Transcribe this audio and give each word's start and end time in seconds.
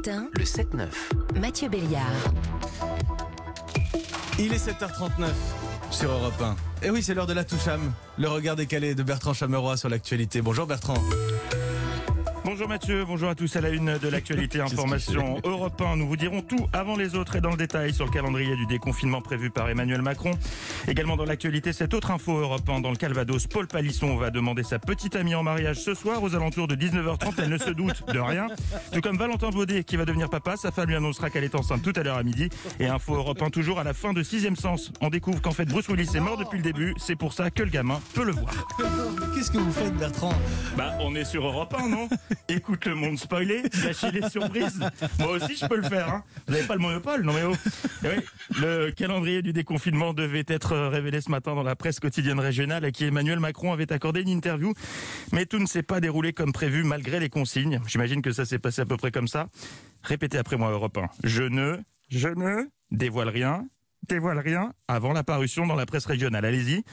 matin, 0.00 0.28
le 0.38 0.44
7-9. 0.44 0.88
Mathieu 1.38 1.68
Béliard. 1.68 2.04
Il 4.38 4.50
est 4.50 4.68
7h39 4.68 5.28
sur 5.90 6.10
Europe 6.10 6.40
1. 6.40 6.86
Et 6.86 6.90
oui, 6.90 7.02
c'est 7.02 7.12
l'heure 7.12 7.26
de 7.26 7.34
la 7.34 7.44
Toucham, 7.44 7.92
le 8.16 8.28
regard 8.28 8.56
décalé 8.56 8.94
de 8.94 9.02
Bertrand 9.02 9.34
Chameroy 9.34 9.76
sur 9.76 9.90
l'actualité. 9.90 10.40
Bonjour 10.40 10.66
Bertrand. 10.66 10.94
Bonjour 12.42 12.68
Mathieu, 12.68 13.04
bonjour 13.04 13.28
à 13.28 13.34
tous 13.34 13.54
à 13.56 13.60
la 13.60 13.68
une 13.68 13.98
de 13.98 14.08
l'actualité 14.08 14.60
information 14.60 15.38
Europe 15.44 15.80
1. 15.80 15.96
Nous 15.96 16.08
vous 16.08 16.16
dirons 16.16 16.40
tout 16.40 16.66
avant 16.72 16.96
les 16.96 17.14
autres 17.14 17.36
et 17.36 17.40
dans 17.40 17.50
le 17.50 17.56
détail 17.56 17.92
sur 17.92 18.06
le 18.06 18.10
calendrier 18.10 18.56
du 18.56 18.66
déconfinement 18.66 19.20
prévu 19.20 19.50
par 19.50 19.68
Emmanuel 19.68 20.00
Macron. 20.00 20.30
Également 20.88 21.16
dans 21.16 21.26
l'actualité, 21.26 21.72
cette 21.74 21.92
autre 21.92 22.10
info 22.10 22.38
Europe 22.38 22.68
1 22.68 22.80
dans 22.80 22.90
le 22.90 22.96
Calvados, 22.96 23.46
Paul 23.46 23.66
Palisson 23.66 24.16
va 24.16 24.30
demander 24.30 24.62
sa 24.62 24.78
petite 24.78 25.16
amie 25.16 25.34
en 25.34 25.42
mariage 25.42 25.80
ce 25.80 25.94
soir 25.94 26.22
aux 26.22 26.34
alentours 26.34 26.66
de 26.66 26.74
19h30. 26.74 27.34
Elle 27.38 27.50
ne 27.50 27.58
se 27.58 27.70
doute 27.70 28.02
de 28.10 28.18
rien. 28.18 28.46
Tout 28.92 29.02
comme 29.02 29.18
Valentin 29.18 29.50
Baudet 29.50 29.84
qui 29.84 29.96
va 29.96 30.06
devenir 30.06 30.30
papa, 30.30 30.56
sa 30.56 30.72
femme 30.72 30.88
lui 30.88 30.96
annoncera 30.96 31.28
qu'elle 31.28 31.44
est 31.44 31.54
enceinte 31.54 31.82
tout 31.82 31.92
à 31.94 32.02
l'heure 32.02 32.16
à 32.16 32.22
midi. 32.22 32.48
Et 32.80 32.86
info 32.86 33.16
Europe 33.16 33.42
1 33.42 33.50
toujours 33.50 33.78
à 33.80 33.84
la 33.84 33.92
fin 33.92 34.14
de 34.14 34.22
sixième 34.22 34.56
sens. 34.56 34.92
On 35.02 35.10
découvre 35.10 35.42
qu'en 35.42 35.52
fait 35.52 35.66
Bruce 35.66 35.88
Willis 35.88 36.16
est 36.16 36.20
mort 36.20 36.38
depuis 36.38 36.56
le 36.56 36.64
début. 36.64 36.94
C'est 36.96 37.16
pour 37.16 37.34
ça 37.34 37.50
que 37.50 37.62
le 37.62 37.70
gamin 37.70 38.00
peut 38.14 38.24
le 38.24 38.32
voir. 38.32 38.66
Qu'est-ce 39.34 39.50
que 39.50 39.58
vous 39.58 39.72
faites 39.72 39.94
Bertrand? 39.96 40.34
Bah, 40.76 40.94
on 41.00 41.14
est 41.14 41.24
sur 41.24 41.46
Europe 41.46 41.74
1, 41.78 41.88
non? 41.88 42.08
Écoute 42.48 42.86
le 42.86 42.94
monde 42.94 43.18
spoilé, 43.18 43.62
lâcher 43.84 44.10
les 44.10 44.28
surprises. 44.28 44.80
Moi 45.18 45.32
aussi, 45.32 45.56
je 45.56 45.66
peux 45.66 45.76
le 45.76 45.88
faire. 45.88 46.08
Hein. 46.08 46.24
Vous 46.46 46.54
n'avez 46.54 46.66
pas 46.66 46.74
le 46.74 46.80
monopole, 46.80 47.22
non 47.22 47.32
mais 47.32 47.44
oh. 47.44 47.54
Oui, 48.04 48.22
le 48.60 48.90
calendrier 48.90 49.42
du 49.42 49.52
déconfinement 49.52 50.14
devait 50.14 50.44
être 50.46 50.76
révélé 50.76 51.20
ce 51.20 51.30
matin 51.30 51.54
dans 51.54 51.62
la 51.62 51.76
presse 51.76 52.00
quotidienne 52.00 52.40
régionale 52.40 52.84
à 52.84 52.90
qui 52.90 53.04
Emmanuel 53.04 53.40
Macron 53.40 53.72
avait 53.72 53.92
accordé 53.92 54.22
une 54.22 54.28
interview. 54.28 54.72
Mais 55.32 55.46
tout 55.46 55.58
ne 55.58 55.66
s'est 55.66 55.82
pas 55.82 56.00
déroulé 56.00 56.32
comme 56.32 56.52
prévu 56.52 56.84
malgré 56.84 57.20
les 57.20 57.28
consignes. 57.28 57.80
J'imagine 57.86 58.22
que 58.22 58.32
ça 58.32 58.44
s'est 58.44 58.58
passé 58.58 58.82
à 58.82 58.86
peu 58.86 58.96
près 58.96 59.10
comme 59.10 59.28
ça. 59.28 59.48
Répétez 60.02 60.38
après 60.38 60.56
moi, 60.56 60.70
Europe 60.70 60.96
1. 60.96 61.08
Je 61.24 61.42
ne, 61.42 61.78
je 62.08 62.28
ne 62.28 62.68
dévoile 62.90 63.28
rien, 63.28 63.66
dévoile 64.08 64.38
rien 64.38 64.72
avant 64.88 65.12
la 65.12 65.24
parution 65.24 65.66
dans 65.66 65.76
la 65.76 65.86
presse 65.86 66.06
régionale. 66.06 66.44
Allez-y. 66.44 66.84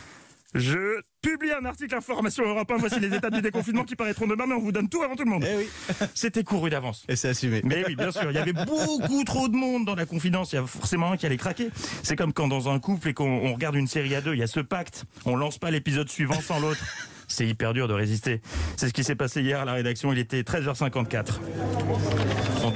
Je 0.54 1.02
publie 1.22 1.52
un 1.52 1.66
article 1.66 1.94
information 1.96 2.48
Europe 2.48 2.72
1. 2.72 2.78
Voici 2.78 3.00
les 3.00 3.14
étapes 3.14 3.34
du 3.34 3.42
déconfinement 3.42 3.84
qui 3.84 3.96
paraîtront 3.96 4.28
demain, 4.28 4.46
mais 4.48 4.56
on 4.56 4.60
vous 4.60 4.72
donne 4.72 4.88
tout 4.88 5.04
avant 5.04 5.16
tout 5.16 5.26
le 5.26 5.30
monde. 5.30 5.46
Eh 5.46 5.58
oui. 5.58 5.68
C'était 6.16 6.44
couru 6.44 6.70
d'avance. 6.70 7.06
Et 7.10 7.16
c'est 7.16 7.30
assumé. 7.30 7.62
Mais 7.66 7.84
oui, 7.86 7.96
bien 7.96 8.12
sûr, 8.12 8.30
il 8.32 8.36
y 8.36 8.38
avait 8.38 8.54
beaucoup 8.54 9.24
trop 9.26 9.50
de 9.50 9.56
monde 9.56 9.86
dans 9.86 9.96
la 9.96 10.06
confidence. 10.06 10.54
Il 10.54 10.56
y 10.56 10.60
a 10.60 10.66
forcément 10.66 11.12
un 11.12 11.18
qui 11.18 11.26
allait 11.26 11.38
craquer. 11.38 11.70
C'est 12.02 12.16
comme 12.16 12.32
quand 12.34 12.48
dans 12.48 12.70
un 12.70 12.80
couple 12.80 13.10
et 13.10 13.14
qu'on 13.14 13.30
on 13.30 13.54
regarde 13.54 13.76
une 13.76 13.88
série 13.88 14.16
à 14.16 14.22
deux, 14.22 14.34
il 14.34 14.40
y 14.40 14.44
a 14.44 14.48
ce 14.48 14.62
pacte. 14.62 15.04
On 15.26 15.36
lance 15.36 15.58
pas 15.58 15.70
l'épisode 15.70 16.10
suivant 16.10 16.40
sans 16.40 16.60
l'autre. 16.60 16.84
C'est 17.28 17.46
hyper 17.46 17.74
dur 17.74 17.90
de 17.90 17.94
résister. 17.94 18.42
C'est 18.78 18.88
ce 18.88 18.94
qui 18.94 19.04
s'est 19.04 19.16
passé 19.16 19.42
hier 19.42 19.60
à 19.60 19.66
la 19.66 19.74
rédaction. 19.74 20.14
Il 20.14 20.20
était 20.20 20.44
13h54. 20.44 21.40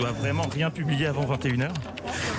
On 0.01 0.05
doit 0.05 0.13
vraiment 0.13 0.47
rien 0.47 0.71
publier 0.71 1.05
avant 1.05 1.25
21h 1.25 1.69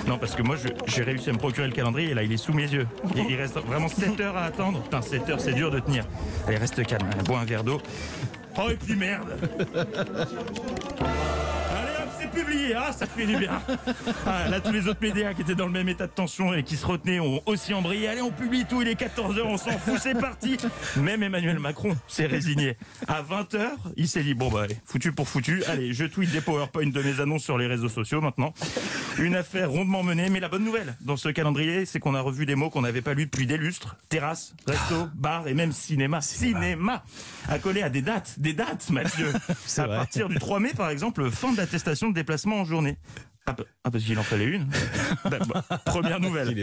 Non, 0.05 0.17
parce 0.17 0.35
que 0.35 0.41
moi, 0.41 0.57
j'ai 0.85 1.03
réussi 1.03 1.29
à 1.29 1.33
me 1.33 1.37
procurer 1.37 1.65
le 1.65 1.71
calendrier 1.71 2.11
et 2.11 2.13
là, 2.13 2.23
il 2.23 2.31
est 2.33 2.37
sous 2.37 2.51
mes 2.51 2.67
yeux. 2.67 2.85
Il, 3.15 3.37
reste 3.37 3.57
vraiment 3.57 3.87
7 3.87 4.19
heures 4.19 4.35
à 4.35 4.43
attendre. 4.43 4.81
Putain, 4.81 5.01
7 5.01 5.29
heures, 5.29 5.39
c'est 5.39 5.53
dur 5.53 5.71
de 5.71 5.79
tenir. 5.79 6.03
Allez, 6.45 6.57
reste 6.57 6.85
calme. 6.85 7.07
Bois 7.25 7.39
un 7.39 7.45
verre 7.45 7.63
d'eau. 7.63 7.79
Oh, 8.57 8.69
et 8.69 8.75
puis 8.75 8.97
merde 8.97 9.29
publié, 12.33 12.75
ah, 12.75 12.91
ça 12.91 13.05
fait 13.05 13.25
du 13.25 13.37
bien. 13.37 13.61
Ah, 14.25 14.47
là, 14.49 14.59
tous 14.59 14.71
les 14.71 14.87
autres 14.87 15.01
médias 15.01 15.33
qui 15.33 15.41
étaient 15.41 15.55
dans 15.55 15.65
le 15.65 15.71
même 15.71 15.89
état 15.89 16.07
de 16.07 16.11
tension 16.11 16.53
et 16.53 16.63
qui 16.63 16.75
se 16.77 16.85
retenaient 16.85 17.19
ont 17.19 17.41
aussi 17.45 17.73
embrayé. 17.73 18.07
Allez, 18.07 18.21
on 18.21 18.31
publie 18.31 18.65
tout, 18.65 18.81
il 18.81 18.87
est 18.87 18.99
14h, 18.99 19.41
on 19.43 19.57
s'en 19.57 19.71
fout, 19.71 19.99
c'est 20.01 20.17
parti. 20.17 20.57
Même 20.97 21.23
Emmanuel 21.23 21.59
Macron 21.59 21.95
s'est 22.07 22.25
résigné. 22.25 22.77
À 23.07 23.21
20h, 23.21 23.71
il 23.97 24.07
s'est 24.07 24.23
dit, 24.23 24.33
bon 24.33 24.49
bah 24.49 24.63
allez, 24.63 24.77
foutu 24.85 25.11
pour 25.11 25.27
foutu. 25.27 25.63
Allez, 25.65 25.93
je 25.93 26.05
tweet 26.05 26.31
des 26.31 26.41
PowerPoint 26.41 26.87
de 26.87 27.01
mes 27.01 27.19
annonces 27.19 27.43
sur 27.43 27.57
les 27.57 27.67
réseaux 27.67 27.89
sociaux 27.89 28.21
maintenant. 28.21 28.53
Une 29.19 29.35
affaire 29.35 29.69
rondement 29.69 30.03
menée, 30.03 30.29
mais 30.29 30.39
la 30.39 30.49
bonne 30.49 30.63
nouvelle 30.63 30.95
dans 31.01 31.17
ce 31.17 31.29
calendrier, 31.29 31.85
c'est 31.85 31.99
qu'on 31.99 32.15
a 32.15 32.21
revu 32.21 32.45
des 32.45 32.55
mots 32.55 32.69
qu'on 32.69 32.81
n'avait 32.81 33.01
pas 33.01 33.13
lus 33.13 33.25
depuis 33.25 33.45
des 33.45 33.57
lustres. 33.57 33.97
Terrasse, 34.09 34.53
resto, 34.67 35.07
bar 35.15 35.47
et 35.47 35.53
même 35.53 35.71
cinéma. 35.71 36.21
Cinéma 36.21 37.03
Accolé 37.49 37.81
à 37.81 37.89
des 37.89 38.01
dates, 38.01 38.39
des 38.39 38.53
dates, 38.53 38.89
Mathieu. 38.89 39.31
À 39.77 39.87
vrai. 39.87 39.97
partir 39.97 40.29
du 40.29 40.37
3 40.37 40.59
mai, 40.59 40.71
par 40.75 40.89
exemple, 40.89 41.29
fin 41.31 41.51
de 41.51 41.57
l'attestation 41.57 42.09
de 42.09 42.13
déplacement 42.23 42.61
en 42.61 42.65
journée. 42.65 42.97
Ah, 43.45 43.55
ah, 43.83 43.91
parce 43.91 44.05
qu'il 44.05 44.17
en 44.17 44.23
fallait 44.23 44.45
une. 44.45 44.67
Première 45.85 46.19
nouvelle. 46.21 46.55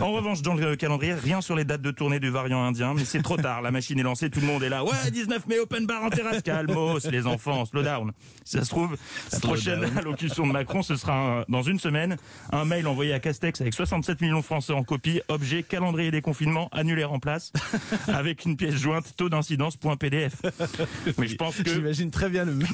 En 0.00 0.12
revanche, 0.12 0.40
dans 0.42 0.54
le 0.54 0.76
calendrier, 0.76 1.14
rien 1.14 1.40
sur 1.40 1.56
les 1.56 1.64
dates 1.64 1.82
de 1.82 1.90
tournée 1.90 2.20
du 2.20 2.30
variant 2.30 2.62
indien, 2.62 2.94
mais 2.94 3.04
c'est 3.04 3.22
trop 3.22 3.36
tard. 3.36 3.60
La 3.60 3.72
machine 3.72 3.98
est 3.98 4.04
lancée, 4.04 4.30
tout 4.30 4.38
le 4.40 4.46
monde 4.46 4.62
est 4.62 4.68
là. 4.68 4.84
Ouais, 4.84 5.10
19 5.12 5.48
mai, 5.48 5.58
open 5.58 5.84
bar 5.86 6.04
en 6.04 6.10
terrasse. 6.10 6.42
Calmos, 6.42 7.00
les 7.10 7.26
enfants, 7.26 7.64
slow 7.64 7.82
down. 7.82 8.12
Si 8.44 8.56
ça 8.56 8.64
se 8.64 8.70
trouve, 8.70 8.96
la 9.32 9.40
prochaine 9.40 9.80
down. 9.80 9.98
allocution 9.98 10.46
de 10.46 10.52
Macron, 10.52 10.82
ce 10.82 10.94
sera 10.94 11.40
un- 11.40 11.44
dans 11.48 11.62
une 11.62 11.80
semaine. 11.80 12.16
Un 12.52 12.64
mail 12.64 12.86
envoyé 12.86 13.12
à 13.14 13.18
Castex 13.18 13.60
avec 13.60 13.74
67 13.74 14.20
millions 14.20 14.38
de 14.38 14.44
Français 14.44 14.72
en 14.72 14.84
copie. 14.84 15.20
Objet, 15.28 15.64
calendrier 15.64 16.12
des 16.12 16.22
confinements, 16.22 16.68
annulaire 16.70 17.12
en 17.12 17.18
place. 17.18 17.52
Avec 18.08 18.44
une 18.44 18.56
pièce 18.56 18.76
jointe, 18.76 19.12
taux 19.16 19.28
d'incidence, 19.28 19.76
point 19.76 19.96
PDF. 19.96 20.34
Mais 21.18 21.26
je 21.26 21.34
pense 21.36 21.56
que 21.56 21.68
J'imagine 21.68 22.10
très 22.12 22.28
bien 22.28 22.44
le 22.44 22.54
mec. 22.54 22.68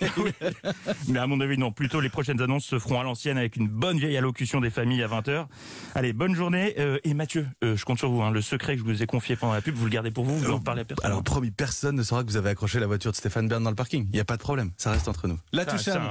mais 1.09 1.19
à 1.19 1.27
mon 1.27 1.41
avis, 1.41 1.57
non. 1.59 1.73
Plutôt, 1.73 2.01
les 2.01 2.09
prochaines 2.11 2.41
annonces 2.43 2.65
se 2.67 2.79
feront 2.79 3.01
à 3.01 3.05
l'ancienne 3.05 3.39
avec 3.39 3.54
une 3.57 3.69
bonne 3.69 3.99
vieille 3.99 4.17
allocution 4.17 4.61
des 4.61 4.71
familles 4.71 5.03
à 5.03 5.09
20h. 5.09 5.47
Allez, 5.95 6.13
bonne 6.13 6.35
journée. 6.35 6.75
Euh, 6.79 6.99
et 7.05 7.15
Mathieu, 7.15 7.47
euh, 7.63 7.77
je 7.77 7.85
compte 7.85 7.99
sur 7.99 8.11
vous. 8.11 8.23
hein. 8.23 8.31
Le 8.31 8.41
secret 8.43 8.75
que 8.75 8.81
je 8.81 8.85
vous 8.85 9.03
ai 9.03 9.07
confié 9.07 9.37
pendant 9.37 9.53
la 9.55 9.61
pub, 9.61 9.75
vous 9.75 9.85
le 9.85 9.91
gardez 9.91 10.11
pour 10.11 10.25
vous. 10.25 10.37
Vous 10.39 10.51
en 10.51 10.61
parlez 10.61 10.83
à 10.83 10.85
personne. 10.85 11.07
Alors 11.07 11.23
promis, 11.23 11.51
personne 11.51 11.97
ne 11.97 12.03
saura 12.03 12.23
que 12.25 12.29
vous 12.29 12.37
avez 12.37 12.51
accroché 12.51 12.81
la 12.81 12.87
voiture 12.87 13.11
de 13.11 13.17
Stéphane 13.17 13.49
Bern 13.49 13.63
dans 13.63 13.71
le 13.71 13.77
parking. 13.77 14.07
Il 14.11 14.15
n'y 14.15 14.21
a 14.21 14.25
pas 14.25 14.37
de 14.37 14.43
problème, 14.43 14.71
ça 14.77 14.91
reste 14.91 15.09
entre 15.09 15.29
nous. 15.29 15.39
La 15.53 15.65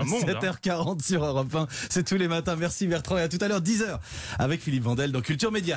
monde, 0.03 0.23
hein. 0.29 0.39
7h40 0.41 1.03
sur 1.03 1.23
Europe 1.23 1.53
1. 1.53 1.67
C'est 1.89 2.03
tous 2.07 2.15
les 2.15 2.27
matins. 2.27 2.55
Merci 2.55 2.87
Bertrand 2.87 3.17
et 3.17 3.21
à 3.21 3.29
tout 3.29 3.37
à 3.41 3.47
l'heure 3.47 3.61
10h 3.61 3.99
avec 4.39 4.61
Philippe 4.61 4.83
Vandel 4.83 5.11
dans 5.11 5.21
Culture 5.21 5.51
Média. 5.51 5.63